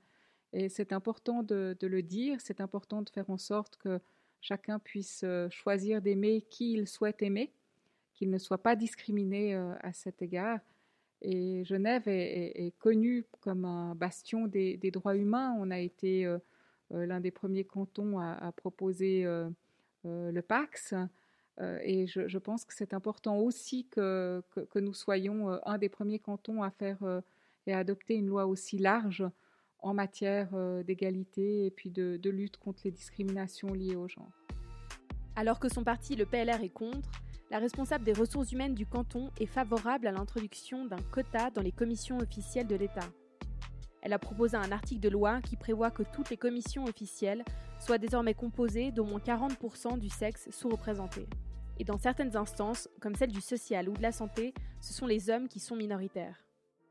Et 0.54 0.70
c'est 0.70 0.94
important 0.94 1.44
de, 1.44 1.76
le 1.82 2.02
dire, 2.02 2.40
c'est 2.40 2.62
important 2.62 3.02
de 3.02 3.10
faire 3.10 3.30
en 3.30 3.38
sorte 3.38 3.76
que 3.78 4.00
chacun 4.40 4.80
puisse 4.80 5.22
euh, 5.24 5.50
choisir 5.50 6.02
d'aimer 6.02 6.42
qui 6.50 6.74
il 6.74 6.88
souhaite 6.88 7.22
aimer, 7.22 7.52
qu'il 8.14 8.30
ne 8.30 8.38
soit 8.38 8.62
pas 8.62 8.76
discriminé 8.76 9.56
à 9.56 9.92
cet 9.92 10.22
égard. 10.22 10.60
Et 11.22 11.64
Genève 11.66 12.04
est, 12.06 12.74
connue 12.80 13.26
comme 13.40 13.66
un 13.66 13.96
bastion 13.96 14.46
des, 14.46 14.78
droits 14.92 15.16
humains. 15.16 15.56
On 15.58 15.72
a 15.72 15.80
été 15.80 16.32
l'un 16.92 17.20
des 17.20 17.32
premiers 17.32 17.64
cantons 17.64 18.20
à, 18.20 18.52
proposer 18.52 19.26
le 20.04 20.42
Pax. 20.42 20.94
et 21.60 22.08
je, 22.08 22.38
pense 22.38 22.66
que 22.66 22.74
c'est 22.74 22.94
important 22.94 23.38
aussi 23.38 23.88
que, 23.88 24.44
que, 24.52 24.80
nous 24.80 24.94
soyons 24.94 25.60
un 25.66 25.78
des 25.78 25.90
premiers 25.90 26.20
cantons 26.20 26.64
à 26.64 26.72
faire 26.72 26.98
et 27.68 27.74
à 27.74 27.80
adopter 27.80 28.16
une 28.16 28.28
loi 28.28 28.46
aussi 28.46 28.78
large 28.78 29.24
en 29.80 29.94
matière 29.94 30.50
d'égalité 30.84 31.66
et 31.66 31.72
puis 31.72 31.90
de, 31.90 32.18
de 32.18 32.30
lutte 32.30 32.58
contre 32.58 32.82
les 32.86 32.92
discriminations 32.92 33.74
liées 33.74 33.96
au 33.96 34.08
genre. 34.08 34.32
Alors 35.36 35.60
que 35.60 35.70
son 35.70 35.84
parti, 35.84 36.16
le 36.16 36.26
PLR, 36.26 36.62
est 36.64 36.70
contre, 36.70 37.10
la 37.50 37.60
responsable 37.60 38.04
des 38.04 38.14
ressources 38.14 38.52
humaines 38.52 38.76
du 38.76 38.86
canton 38.86 39.30
est 39.40 39.46
favorable 39.46 40.08
à 40.08 40.12
l'introduction 40.12 40.86
d'un 40.86 41.02
quota 41.12 41.50
dans 41.50 41.62
les 41.62 41.72
commissions 41.72 42.18
officielles 42.18 42.68
de 42.68 42.76
l'État. 42.76 43.08
Elle 44.02 44.14
a 44.14 44.20
proposé 44.20 44.58
un 44.58 44.72
article 44.72 45.02
de 45.02 45.10
loi 45.10 45.40
qui 45.42 45.56
prévoit 45.56 45.92
que 45.92 46.04
toutes 46.04 46.30
les 46.30 46.38
commissions 46.38 46.84
officielles 46.86 47.44
soient 47.84 47.98
désormais 47.98 48.34
composées 48.34 48.92
d'au 48.92 49.04
moins 49.04 49.20
40% 49.20 50.00
du 50.00 50.10
sexe 50.10 50.50
sous-représenté. 50.52 51.28
Et 51.80 51.84
dans 51.84 51.98
certaines 51.98 52.38
instances, 52.38 52.88
comme 53.02 53.16
celle 53.16 53.32
du 53.32 53.42
social 53.42 53.90
ou 53.90 53.94
de 53.94 54.02
la 54.02 54.14
santé, 54.14 54.54
ce 54.80 54.94
sont 54.94 55.06
les 55.06 55.30
hommes 55.30 55.50
qui 55.50 55.60
sont 55.60 55.76
minoritaires. 55.76 56.46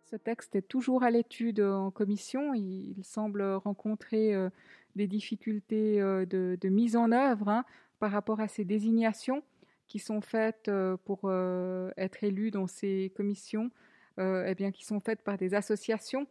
Ce 0.05 0.17
texte 0.17 0.55
est 0.55 0.69
toujours 0.69 1.03
à 1.03 1.11
l'étude 1.11 1.61
en 1.61 1.91
commission. 1.91 2.53
Il 2.53 3.03
semble 3.03 3.43
rencontrer 3.43 4.35
euh, 4.35 4.51
des 4.95 5.07
difficultés 5.07 6.03
euh, 6.03 6.27
de, 6.27 6.69
mise 6.69 6.95
en 6.97 7.11
œuvre 7.11 7.49
hein, 7.49 7.65
par 7.99 8.11
rapport 8.11 8.41
à 8.41 8.49
ces 8.49 8.67
désignations 8.67 9.43
qui 9.89 9.99
sont 9.99 10.21
faites 10.21 10.69
euh, 10.69 10.99
pour 11.05 11.31
être 11.97 12.23
élus 12.23 12.51
dans 12.51 12.67
ces 12.67 13.13
commissions, 13.17 13.71
eh 14.19 14.55
bien, 14.55 14.71
qui 14.71 14.85
sont 14.85 15.01
faites 15.01 15.23
par 15.23 15.39
des 15.39 15.55
associations 15.55 16.27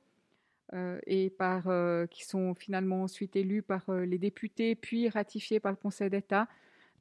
et 1.06 1.30
par, 1.30 1.64
qui 2.10 2.24
sont 2.26 2.54
finalement 2.56 3.04
ensuite 3.04 3.36
élus 3.36 3.62
par 3.62 3.84
les 3.92 4.18
députés, 4.18 4.76
puis 4.76 5.10
ratifiés 5.10 5.60
par 5.60 5.72
le 5.72 5.78
Conseil 5.78 6.10
d'État. 6.10 6.48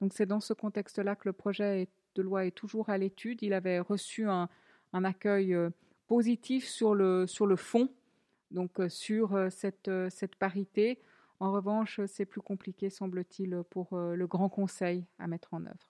Donc 0.00 0.12
c'est 0.12 0.26
dans 0.26 0.40
ce 0.40 0.52
contexte-là 0.52 1.14
que 1.14 1.28
le 1.28 1.32
projet 1.32 1.88
de 2.14 2.22
loi 2.22 2.46
est 2.46 2.50
toujours 2.50 2.88
à 2.90 2.98
l'étude. 2.98 3.42
Il 3.42 3.52
avait 3.52 3.78
reçu 3.78 4.26
un, 4.28 4.48
accueil 4.92 5.56
positif 6.10 6.66
sur 6.66 6.96
le, 6.96 7.28
sur 7.28 7.46
le 7.46 7.54
fond, 7.54 7.88
donc 8.50 8.80
euh, 8.80 8.88
sur 8.88 9.34
euh, 9.34 9.48
cette, 9.48 9.86
euh, 9.86 10.10
cette 10.10 10.34
parité. 10.34 10.98
En 11.38 11.52
revanche, 11.52 12.00
c'est 12.06 12.26
plus 12.26 12.40
compliqué, 12.40 12.90
semble-t-il, 12.90 13.62
pour 13.70 13.96
le 13.96 14.26
Grand 14.26 14.50
Conseil 14.50 15.06
à 15.18 15.26
mettre 15.26 15.54
en 15.54 15.64
œuvre. 15.64 15.88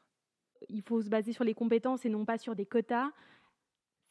Il 0.68 0.82
faut 0.82 1.02
se 1.02 1.08
baser 1.08 1.32
sur 1.32 1.42
les 1.42 1.54
compétences 1.54 2.04
et 2.04 2.08
non 2.08 2.24
pas 2.24 2.38
sur 2.38 2.54
des 2.54 2.66
quotas. 2.66 3.10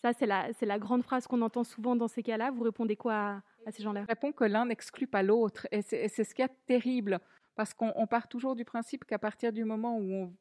Ça, 0.02 0.14
c'est 0.14 0.66
la, 0.66 0.80
grande 0.80 1.04
phrase 1.04 1.28
qu'on 1.28 1.42
entend 1.42 1.64
souvent 1.64 1.96
dans 1.96 2.08
ces 2.08 2.24
cas-là. 2.24 2.52
Vous 2.52 2.64
répondez 2.64 2.96
quoi 2.96 3.42
à, 3.66 3.72
ces 3.72 3.84
gens-là? 3.84 4.04
Je 4.04 4.08
réponds 4.08 4.32
que 4.32 4.46
l'un 4.46 4.66
n'exclut 4.66 5.08
pas 5.08 5.24
l'autre. 5.24 5.68
Et 5.72 5.82
c'est, 5.82 6.08
ce 6.08 6.34
qui 6.34 6.42
est 6.42 6.50
terrible, 6.66 7.20
parce 7.56 7.74
qu'on 7.74 8.08
part 8.08 8.28
toujours 8.30 8.56
du 8.56 8.64
principe 8.64 9.04
qu'à 9.04 9.20
partir 9.20 9.52
du 9.52 9.66
moment 9.66 9.98
où 9.98 10.14
on 10.14 10.34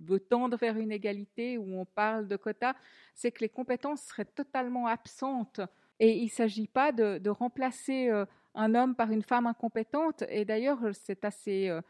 veut 0.00 0.20
tendre 0.20 0.56
vers 0.58 0.76
une 0.76 0.92
égalité, 0.92 1.56
où 1.56 1.80
on 1.80 1.86
parle 1.86 2.28
de 2.28 2.36
quotas, 2.36 2.74
c'est 3.14 3.32
que 3.32 3.40
les 3.40 3.48
compétences 3.48 4.02
seraient 4.02 4.26
totalement 4.26 4.86
absentes. 4.86 5.60
Et 6.00 6.18
il 6.18 6.24
ne 6.24 6.30
s'agit 6.30 6.68
pas 6.68 6.92
de, 6.92 7.30
remplacer 7.30 8.10
euh, 8.10 8.26
un 8.54 8.74
homme 8.74 8.94
par 8.94 9.10
une 9.10 9.22
femme 9.22 9.46
incompétente. 9.46 10.22
Et 10.28 10.44
d'ailleurs, 10.44 10.80
c'est 10.92 11.24
assez 11.24 11.70
euh, 11.70 11.80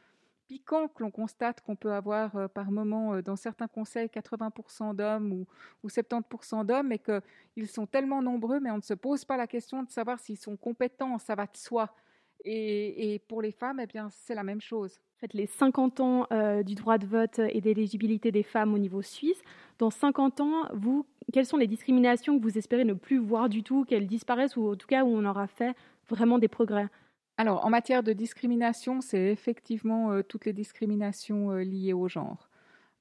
piquant 0.49 0.89
que 0.89 1.03
l'on 1.03 1.11
constate 1.11 1.61
qu'on 1.61 1.77
peut 1.77 1.93
avoir 1.93 2.35
euh, 2.37 2.49
par 2.49 2.71
moment 2.71 3.21
dans 3.21 3.37
certains 3.37 3.69
conseils 3.69 4.09
80% 4.09 4.97
d'hommes 4.97 5.33
ou, 5.33 5.47
ou 5.85 5.89
70% 5.89 6.67
d'hommes 6.67 6.91
et 6.91 6.99
qu'ils 6.99 7.69
sont 7.69 7.87
tellement 7.87 8.23
nombreux, 8.23 8.59
mais 8.59 8.71
on 8.71 8.79
ne 8.79 8.83
se 8.83 8.95
pose 8.95 9.25
pas 9.25 9.37
la 9.37 9.47
question 9.47 9.83
de 9.83 9.91
savoir 9.91 10.19
s'ils 10.19 10.39
sont 10.39 10.57
compétents, 10.57 11.19
ça 11.19 11.35
va 11.35 11.45
de 11.45 11.57
soi. 11.57 11.95
Et, 12.45 13.21
pour 13.29 13.43
les 13.43 13.51
femmes, 13.51 13.81
eh 13.81 13.87
bien, 13.87 14.09
c'est 14.11 14.35
la 14.35 14.45
même 14.45 14.61
chose. 14.61 15.01
En 15.17 15.21
fait, 15.21 15.35
les 15.35 15.47
50 15.47 16.01
ans 16.01 16.27
euh, 16.33 16.63
du 16.63 16.75
droit 16.75 16.99
de 16.99 17.07
vote 17.07 17.41
et 17.41 17.61
d'éligibilité 17.61 18.31
des 18.31 18.45
femmes 18.45 18.75
au 18.75 18.79
niveau 18.79 19.03
suisse, 19.03 19.43
dans 19.79 19.91
50 19.91 20.41
ans, 20.41 20.69
vous, 20.73 21.05
quelles 21.33 21.47
sont 21.47 21.57
les 21.57 21.67
discriminations 21.67 22.39
que 22.39 22.43
vous 22.43 22.57
espérez 22.57 22.85
ne 22.85 22.95
plus 22.95 23.19
voir 23.19 23.49
du 23.49 23.63
tout, 23.63 23.85
qu'elles 23.85 24.07
disparaissent 24.07 24.57
ou 24.57 24.71
en 24.71 24.77
tout 24.77 24.87
cas 24.87 25.05
où 25.05 25.09
on 25.09 25.25
aura 25.25 25.49
fait 25.49 25.75
vraiment 26.09 26.39
des 26.39 26.49
progrès? 26.49 26.89
Alors, 27.39 27.65
en 27.65 27.71
matière 27.71 28.03
de 28.03 28.13
discrimination, 28.13 29.01
c'est 29.01 29.33
effectivement 29.33 30.13
euh, 30.13 30.23
toutes 30.23 30.45
les 30.45 30.53
discriminations 30.53 31.53
euh, 31.53 31.63
liées 31.63 31.95
au 31.95 32.07
genre. 32.07 32.51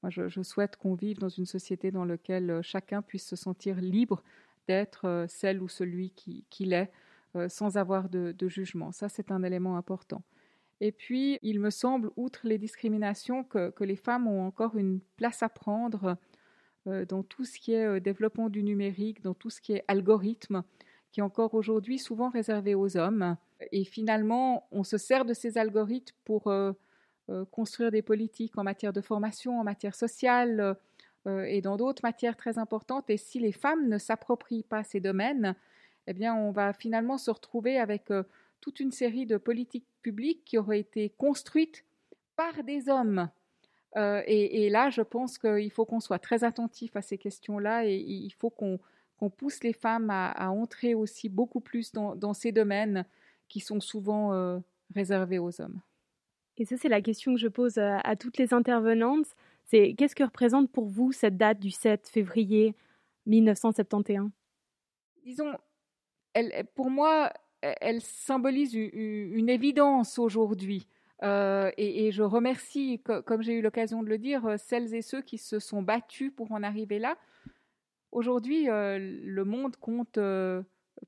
Moi, 0.02 0.10
je, 0.10 0.42
souhaite 0.42 0.76
qu'on 0.76 0.94
vive 0.94 1.18
dans 1.18 1.28
une 1.28 1.44
société 1.44 1.90
dans 1.90 2.04
laquelle 2.06 2.60
chacun 2.62 3.02
puisse 3.02 3.26
se 3.26 3.36
sentir 3.36 3.80
libre 3.80 4.22
d'être 4.68 5.26
celle 5.28 5.60
ou 5.60 5.68
celui 5.68 6.10
qu'il 6.10 6.44
qui 6.48 6.72
est 6.72 6.88
euh, 7.36 7.48
sans 7.50 7.76
avoir 7.76 8.08
de, 8.08 8.34
jugement. 8.48 8.90
Ça, 8.90 9.10
c'est 9.10 9.30
un 9.30 9.42
élément 9.42 9.76
important. 9.76 10.22
Et 10.80 10.92
puis, 10.92 11.38
il 11.42 11.60
me 11.60 11.68
semble, 11.68 12.10
outre 12.16 12.40
les 12.44 12.56
discriminations, 12.56 13.44
que, 13.44 13.84
les 13.84 13.96
femmes 13.96 14.26
ont 14.26 14.46
encore 14.46 14.76
une 14.76 15.00
place 15.16 15.42
à 15.42 15.50
prendre 15.50 16.16
euh, 16.86 17.04
dans 17.04 17.22
tout 17.22 17.44
ce 17.44 17.58
qui 17.58 17.74
est 17.74 17.84
euh, 17.84 18.00
développement 18.00 18.48
du 18.48 18.62
numérique, 18.62 19.20
dans 19.20 19.34
tout 19.34 19.50
ce 19.50 19.60
qui 19.60 19.74
est 19.74 19.84
algorithme, 19.88 20.62
qui 21.12 21.20
est 21.20 21.22
encore 21.22 21.52
aujourd'hui 21.52 21.98
souvent 21.98 22.30
réservé 22.30 22.74
aux 22.74 22.96
hommes. 22.96 23.36
Et 23.72 23.84
finalement, 23.84 24.68
on 24.70 24.84
se 24.84 24.98
sert 24.98 25.24
de 25.24 25.34
ces 25.34 25.58
algorithmes 25.58 26.14
pour 26.24 26.52
construire 27.50 27.90
des 27.90 28.02
politiques 28.02 28.56
en 28.56 28.62
matière 28.62 28.92
de 28.92 29.00
formation, 29.00 29.58
en 29.60 29.64
matière 29.64 29.94
sociale 29.94 30.76
et 31.26 31.60
dans 31.60 31.76
d'autres 31.76 32.02
matières 32.02 32.36
très 32.36 32.58
importantes. 32.58 33.10
Et 33.10 33.16
si 33.16 33.38
les 33.38 33.52
femmes 33.52 33.88
ne 33.88 33.98
s'approprient 33.98 34.62
pas 34.62 34.84
ces 34.84 35.00
domaines, 35.00 35.56
eh 36.08 36.14
bien, 36.14 36.34
on 36.34 36.50
va 36.50 36.72
finalement 36.72 37.18
se 37.18 37.30
retrouver 37.30 37.78
avec 37.78 38.10
euh, 38.10 38.22
toute 38.62 38.80
une 38.80 38.92
série 38.92 39.26
de 39.26 39.36
politiques 39.36 39.86
publiques 40.00 40.42
qui 40.46 40.56
auraient 40.56 40.80
été 40.80 41.10
construites 41.10 41.84
par 42.34 42.64
des 42.64 42.88
hommes. 42.88 43.28
Euh, 43.96 44.22
et, 44.26 44.70
là, 44.70 44.88
je 44.88 45.02
pense 45.02 45.36
qu'il 45.36 45.70
faut 45.70 45.84
qu'on 45.84 46.00
soit 46.00 46.18
très 46.18 46.44
attentif 46.44 46.96
à 46.96 47.02
ces 47.02 47.18
questions-là 47.18 47.84
et 47.84 47.96
il 47.96 48.32
faut 48.32 48.48
qu'on 48.48 48.78
pousse 49.36 49.62
les 49.62 49.74
femmes 49.74 50.08
à, 50.10 50.50
entrer 50.50 50.94
aussi 50.94 51.28
beaucoup 51.28 51.60
plus 51.60 51.92
dans, 51.92 52.34
ces 52.34 52.52
domaines 52.52 53.04
qui 53.48 53.60
sont 53.60 53.80
souvent 53.80 54.32
euh, 54.32 54.58
réservés 54.94 55.38
aux 55.38 55.60
hommes. 55.60 55.80
Et 56.56 56.64
ça, 56.64 56.76
c'est 56.76 56.88
la 56.88 57.00
question 57.00 57.34
que 57.34 57.40
je 57.40 57.48
pose 57.48 57.78
à, 57.78 58.00
à 58.00 58.16
toutes 58.16 58.38
les 58.38 58.52
intervenantes. 58.52 59.26
C'est 59.64 59.94
qu'est-ce 59.94 60.14
que 60.14 60.24
représente 60.24 60.70
pour 60.70 60.86
vous 60.86 61.12
cette 61.12 61.36
date 61.36 61.60
du 61.60 61.70
7 61.70 62.08
février 62.08 62.74
1971 63.26 64.30
Disons, 65.24 65.52
pour 66.74 66.90
moi, 66.90 67.30
e, 67.64 67.72
elle 67.80 68.00
symbolise 68.00 68.74
une, 68.74 69.48
évidence 69.48 70.18
aujourd'hui. 70.18 70.88
Euh, 71.22 71.70
et, 71.76 72.12
je 72.12 72.22
remercie, 72.22 73.00
comme 73.26 73.42
j'ai 73.42 73.54
eu 73.54 73.62
l'occasion 73.62 74.02
de 74.02 74.08
le 74.08 74.18
dire, 74.18 74.46
euh, 74.46 74.56
celles 74.56 74.94
et 74.94 75.02
ceux 75.02 75.20
qui 75.20 75.36
se 75.36 75.58
sont 75.58 75.82
battus 75.82 76.32
pour 76.34 76.52
en 76.52 76.62
arriver 76.62 76.98
là. 76.98 77.16
Aujourd'hui, 78.12 78.70
euh, 78.70 78.98
le 78.98 79.44
monde 79.44 79.76
compte 79.76 80.18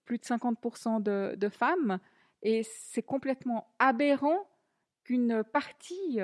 plus 0.04 0.18
de 0.18 0.25
50% 0.25 1.02
de, 1.02 1.49
femmes 1.49 1.99
et 2.42 2.62
c'est 2.62 3.02
complètement 3.02 3.68
aberrant 3.78 4.49
qu'une 5.04 5.42
partie, 5.44 6.20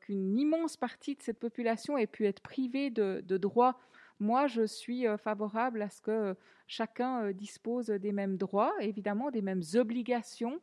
qu'une 0.00 0.38
immense 0.38 0.76
partie 0.76 1.14
de 1.14 1.22
cette 1.22 1.38
population 1.38 1.96
ait 1.96 2.06
pu 2.06 2.26
être 2.26 2.40
privée 2.40 2.90
de, 2.90 3.36
droits 3.36 3.78
moi, 4.20 4.46
je 4.46 4.64
suis 4.64 5.04
favorable 5.18 5.82
à 5.82 5.88
ce 5.88 6.00
que 6.00 6.36
chacun 6.68 7.32
dispose 7.32 7.86
des 7.88 8.12
mêmes 8.12 8.36
droits, 8.36 8.72
évidemment 8.80 9.32
des 9.32 9.42
mêmes 9.42 9.62
obligations 9.74 10.60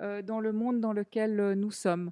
dans 0.00 0.40
le 0.40 0.52
monde 0.52 0.80
dans 0.80 0.92
lequel 0.92 1.52
nous 1.52 1.70
sommes. 1.70 2.10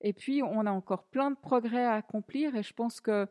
Et 0.00 0.12
puis, 0.12 0.42
on 0.42 0.66
a 0.66 0.70
encore 0.70 1.04
plein 1.04 1.30
de 1.30 1.36
progrès 1.36 1.84
à 1.84 1.94
accomplir 1.94 2.54
et 2.54 2.62
je 2.62 2.72
pense 2.72 3.00
que 3.00 3.26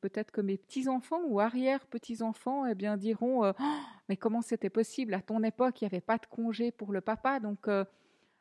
peut-être 0.00 0.30
que 0.30 0.40
mes 0.40 0.56
petits-enfants 0.56 1.22
ou 1.26 1.40
arrière-petits-enfants 1.40 2.66
eh 2.66 2.74
bien, 2.74 2.96
diront 2.96 3.48
«Oh, 3.48 3.52
Mais 4.08 4.16
comment 4.16 4.42
c'était 4.42 4.70
possible? 4.70 5.14
À 5.14 5.20
ton 5.20 5.42
époque, 5.42 5.80
il 5.80 5.84
n'y 5.84 5.88
avait 5.88 6.00
pas 6.00 6.18
de 6.18 6.26
congé 6.26 6.70
pour 6.72 6.92
le 6.92 7.00
papa. 7.00 7.40
Donc, 7.40 7.66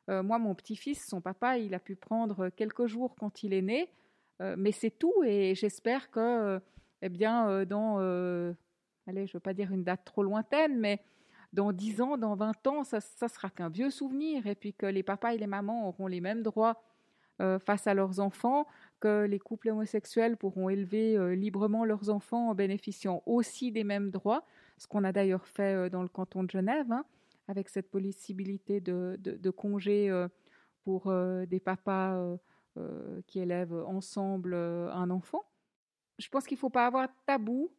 moi, 0.08 0.40
mon 0.40 0.56
petit-fils, 0.56 1.06
son 1.08 1.22
papa, 1.22 1.58
il 1.58 1.74
a 1.74 1.80
pu 1.80 1.96
prendre 1.96 2.50
quelques 2.50 2.88
jours 2.88 3.16
quand 3.20 3.44
il 3.44 3.54
est 3.54 3.62
né. 3.62 3.90
mais 4.40 4.72
c'est 4.72 4.92
tout 4.92 5.24
et 5.24 5.56
j'espère 5.56 6.10
que 6.12 6.62
eh 7.02 7.10
bien, 7.10 7.50
euh, 7.50 7.66
dans, 7.66 7.98
euh, 8.00 8.54
allez, 9.08 9.28
je 9.28 9.34
veux 9.34 9.40
pas 9.40 9.54
dire 9.54 9.72
une 9.72 9.84
date 9.84 10.04
trop 10.06 10.24
lointaine, 10.24 10.80
mais 10.80 11.02
dans 11.54 11.72
10 11.72 12.02
ans, 12.02 12.18
dans 12.18 12.36
20 12.36 12.68
ans, 12.68 12.84
ça, 12.84 13.00
ça 13.00 13.28
sera 13.28 13.50
qu'un 13.50 13.70
vieux 13.70 13.90
souvenir, 13.90 14.48
et 14.48 14.56
puis 14.56 14.74
que 14.74 14.86
les 14.86 15.04
papas 15.04 15.34
et 15.34 15.38
les 15.38 15.48
mamans 15.48 15.88
auront 15.88 16.08
les 16.08 16.22
mêmes 16.22 16.42
droits 16.42 16.72
euh, 16.72 16.76
face 17.60 17.88
à 17.88 17.94
leurs 17.94 18.20
enfants, 18.20 18.65
que 19.00 19.25
les 19.25 19.39
couples 19.39 19.70
homosexuels 19.70 20.38
pourront 20.38 20.70
élever 20.70 21.36
librement 21.36 21.86
leurs 21.86 22.10
enfants 22.10 22.50
en 22.50 22.56
bénéficiant 22.56 23.22
aussi 23.25 23.72
des 23.72 23.84
mêmes 23.84 24.10
droits, 24.10 24.44
ce 24.77 24.88
qu'on 24.88 25.03
a 25.03 25.12
d'ailleurs 25.12 25.46
fait 25.46 25.89
dans 25.89 26.01
le 26.01 26.08
canton 26.08 26.44
de 26.44 26.50
Genève, 26.50 26.91
hein, 26.91 27.06
avec 27.48 27.70
cette 27.70 27.89
possibilité 27.91 28.82
de, 28.82 29.17
de, 29.20 29.32
de 29.32 29.50
congé 29.50 30.12
pour 30.84 31.13
des 31.48 31.60
papas 31.60 32.38
qui 33.27 33.39
élèvent 33.39 33.84
ensemble 33.86 34.53
un 34.56 35.10
enfant. 35.10 35.44
Je 36.17 36.29
pense 36.29 36.48
qu'il 36.48 36.56
ne 36.56 36.60
faut 36.60 36.70
pas 36.72 36.88
avoir 36.88 37.08
tabou 37.27 37.72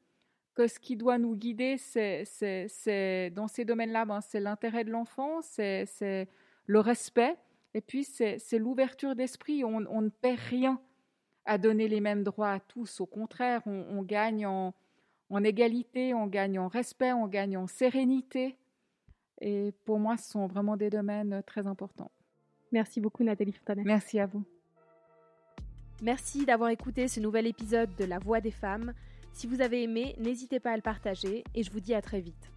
que 0.54 0.66
ce 0.66 0.78
qui 0.78 0.96
doit 0.96 1.18
nous 1.18 1.36
guider, 1.36 1.76
c'est 1.78 3.30
dans 3.34 3.48
ces 3.48 3.64
domaines-là, 3.64 4.04
ben, 4.04 4.20
c'est 4.20 4.40
l'intérêt 4.40 4.84
de 4.84 4.90
l'enfant, 4.90 5.40
c'est 5.42 6.28
le 6.66 6.80
respect, 6.80 7.36
et 7.74 7.80
puis 7.80 8.04
c'est 8.04 8.58
l'ouverture 8.58 9.14
d'esprit. 9.14 9.64
On, 9.64 9.80
ne 9.80 10.08
perd 10.08 10.38
rien 10.50 10.80
à 11.44 11.58
donner 11.58 11.88
les 11.88 12.00
mêmes 12.00 12.24
droits 12.24 12.52
à 12.52 12.60
tous. 12.60 13.00
Au 13.00 13.06
contraire, 13.06 13.62
on, 13.66 14.02
gagne 14.02 14.46
en, 14.46 14.74
en, 15.30 15.44
égalité, 15.44 16.14
on 16.14 16.26
gagne 16.26 16.58
en 16.58 16.68
respect, 16.68 17.12
on 17.12 17.26
gagne 17.26 17.56
en 17.56 17.66
sérénité. 17.66 18.56
Et 19.40 19.72
pour 19.84 19.98
moi, 19.98 20.16
ce 20.16 20.30
sont 20.30 20.46
vraiment 20.46 20.76
des 20.76 20.90
domaines 20.90 21.42
très 21.46 21.66
importants. 21.66 22.10
Merci 22.72 23.00
beaucoup, 23.00 23.22
Nathalie 23.22 23.52
Fontanet. 23.52 23.84
Merci 23.84 24.18
à 24.18 24.26
vous. 24.26 24.44
Merci 26.02 26.44
d'avoir 26.44 26.70
écouté 26.70 27.08
ce 27.08 27.20
nouvel 27.20 27.46
épisode 27.46 27.94
de 27.96 28.04
La 28.04 28.18
Voix 28.18 28.40
des 28.40 28.50
femmes. 28.50 28.92
Si 29.32 29.46
vous 29.46 29.60
avez 29.60 29.82
aimé, 29.82 30.14
n'hésitez 30.18 30.60
pas 30.60 30.72
à 30.72 30.76
le 30.76 30.82
partager 30.82 31.44
et 31.54 31.62
je 31.62 31.70
vous 31.70 31.80
dis 31.80 31.94
à 31.94 32.02
très 32.02 32.20
vite. 32.20 32.50